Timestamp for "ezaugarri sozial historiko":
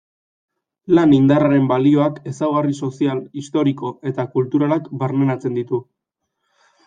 2.31-3.93